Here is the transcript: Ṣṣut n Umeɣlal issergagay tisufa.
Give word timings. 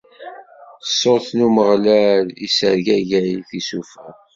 Ṣṣut 0.89 1.27
n 1.37 1.39
Umeɣlal 1.47 2.25
issergagay 2.45 3.29
tisufa. 3.49 4.07